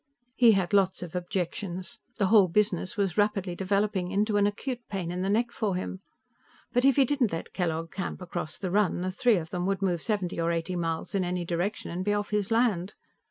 He 0.35 0.53
had 0.53 0.73
lots 0.73 1.03
of 1.03 1.13
objections. 1.15 1.99
The 2.17 2.25
whole 2.33 2.47
business 2.47 2.97
was 2.97 3.19
rapidly 3.19 3.53
developing 3.55 4.09
into 4.09 4.37
an 4.37 4.47
acute 4.47 4.81
pain 4.89 5.11
in 5.11 5.21
the 5.21 5.29
neck 5.29 5.51
for 5.51 5.75
him. 5.75 5.99
But 6.73 6.83
if 6.83 6.95
he 6.95 7.05
didn't 7.05 7.31
let 7.31 7.53
Kellogg 7.53 7.91
camp 7.91 8.19
across 8.19 8.57
the 8.57 8.71
run, 8.71 9.01
the 9.01 9.11
three 9.11 9.37
of 9.37 9.51
them 9.51 9.67
could 9.67 9.83
move 9.83 10.01
seventy 10.01 10.41
or 10.41 10.51
eighty 10.51 10.75
miles 10.75 11.13
in 11.13 11.23
any 11.23 11.45
direction 11.45 11.91
and 11.91 12.03
be 12.03 12.13
off 12.15 12.31
his 12.31 12.49
land. 12.49 12.95